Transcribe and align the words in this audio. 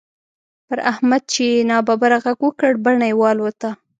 پر 0.67 0.77
احمد 0.91 1.21
چې 1.33 1.41
يې 1.51 1.67
ناببره 1.69 2.17
غږ 2.25 2.39
وکړ؛ 2.45 2.71
بڼه 2.85 3.05
يې 3.09 3.15
والوته. 3.21 3.69